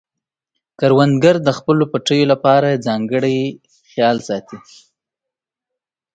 کروندګر 0.79 1.35
د 1.47 1.49
خپلو 1.57 1.83
پټیو 1.91 2.29
لپاره 2.31 2.81
ځانګړی 2.87 3.37
خیال 3.91 4.17
ساتي 4.27 4.57